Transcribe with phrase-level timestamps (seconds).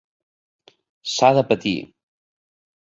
[1.17, 1.77] S'ha de patir!